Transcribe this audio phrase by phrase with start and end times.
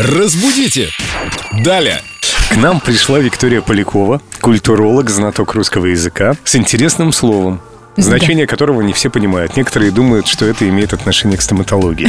[0.00, 0.88] Разбудите!
[1.62, 2.00] Далее!
[2.48, 7.60] К нам пришла Виктория Полякова, культуролог, знаток русского языка, с интересным словом.
[7.98, 9.58] Значение которого не все понимают.
[9.58, 12.08] Некоторые думают, что это имеет отношение к стоматологии.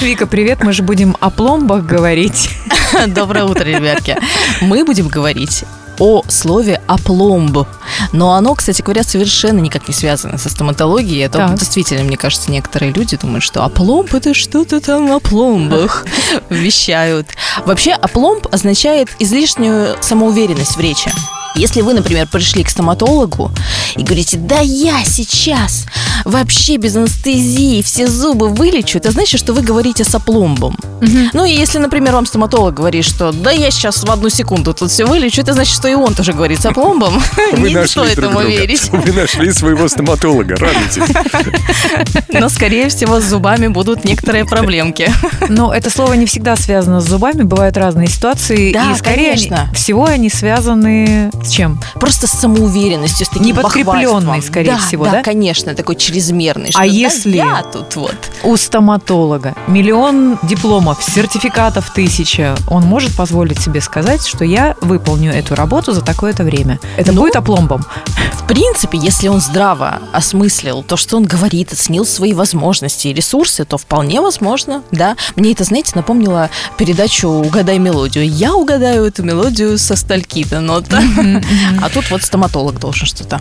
[0.00, 0.64] Вика, привет.
[0.64, 2.50] Мы же будем о пломбах говорить.
[3.06, 4.16] Доброе утро, ребятки.
[4.60, 5.64] Мы будем говорить
[5.98, 7.66] о слове опломб.
[8.12, 11.24] Но оно, кстати говоря, совершенно никак не связано со стоматологией.
[11.24, 11.58] Это Так.
[11.58, 16.04] действительно, мне кажется, некоторые люди думают, что опломб это что-то там о пломбах
[16.50, 17.28] вещают.
[17.64, 21.10] Вообще, опломб означает излишнюю самоуверенность в речи.
[21.56, 23.50] Если вы, например, пришли к стоматологу
[23.96, 25.86] и говорите, да я сейчас
[26.24, 30.76] вообще без анестезии все зубы вылечу, это значит, что вы говорите с опломбом.
[31.32, 34.90] Ну и если, например, вам стоматолог говорит, что да я сейчас в одну секунду тут
[34.90, 37.22] все вылечу, это значит, что и он тоже говорит с опломбом.
[37.52, 38.46] Вы Не нашли друг друга.
[38.46, 38.90] верить.
[38.90, 40.56] Вы нашли своего стоматолога.
[40.56, 41.14] Радуйтесь.
[42.28, 45.10] Но, скорее всего, с зубами будут некоторые проблемки.
[45.48, 48.72] Но это слово не всегда связано с зубами, бывают разные ситуации.
[48.72, 49.70] Да, и скорее конечно.
[49.74, 51.80] всего они связаны с чем?
[51.94, 54.42] Просто с самоуверенностью, с таким Неподкрепленной, бахвальством.
[54.42, 55.10] скорее всего, да?
[55.12, 56.70] Да, конечно, такой чрезмерный.
[56.70, 58.14] что А да если- я тут вот.
[58.42, 62.54] У стоматолога миллион дипломов, сертификатов тысяча.
[62.68, 66.78] Он может позволить себе сказать, что я выполню эту работу за такое-то время.
[66.96, 67.84] Это Ну, будет опломбом.
[68.34, 73.64] В принципе, если он здраво осмыслил то, что он говорит, оценил свои возможности и ресурсы,
[73.64, 75.16] то вполне возможно, да.
[75.34, 78.28] Мне это, знаете, напомнило передачу «Угадай мелодию».
[78.28, 81.00] Я угадаю эту мелодию со стальки-то нота.
[81.80, 83.40] А тут вот стоматолог должен что-то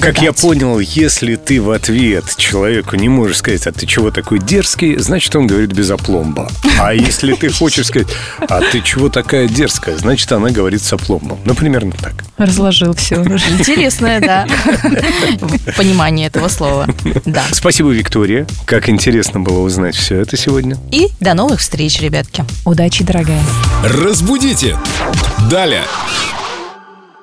[0.00, 4.38] Как я понял, если ты в ответ человеку не можешь сказать, а ты чего такой
[4.38, 6.50] дерзкий, значит, он говорит без опломба.
[6.78, 11.38] А если ты хочешь сказать, а ты чего такая дерзкая, значит, она говорит с опломбом.
[11.44, 12.14] Ну, примерно так.
[12.38, 13.16] Разложил все.
[13.16, 14.46] Интересное, да,
[15.76, 16.88] понимание этого слова.
[17.24, 17.44] Да.
[17.52, 18.46] Спасибо, Виктория.
[18.64, 20.76] Как интересно было узнать все это сегодня.
[20.90, 22.44] И до новых встреч, ребятки.
[22.64, 23.42] Удачи, дорогая.
[23.84, 24.76] Разбудите!
[25.50, 25.84] Далее!